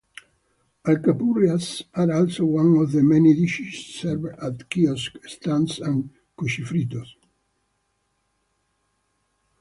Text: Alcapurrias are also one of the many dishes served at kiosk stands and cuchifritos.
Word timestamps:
Alcapurrias 0.83 1.83
are 1.93 2.11
also 2.11 2.45
one 2.45 2.75
of 2.77 2.91
the 2.91 3.03
many 3.03 3.35
dishes 3.35 3.85
served 3.85 4.35
at 4.41 4.67
kiosk 4.67 5.11
stands 5.27 5.77
and 5.79 6.09
cuchifritos. 6.35 7.13